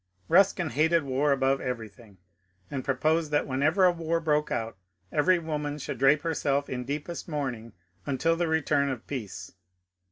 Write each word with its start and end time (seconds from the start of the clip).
Buskin 0.27 0.71
hated 0.71 1.03
war 1.03 1.31
above 1.31 1.61
everything, 1.61 2.17
and 2.71 2.83
proposed 2.83 3.29
that 3.29 3.45
whenever 3.45 3.85
a 3.85 3.91
war 3.91 4.19
broke 4.19 4.49
out 4.49 4.75
every 5.11 5.37
woman 5.37 5.77
should 5.77 5.99
drape 5.99 6.23
herself 6.23 6.67
in 6.71 6.85
deepest 6.85 7.27
mourning 7.27 7.73
until 8.07 8.35
the 8.35 8.47
return 8.47 8.89
of 8.89 9.05
peace. 9.05 9.51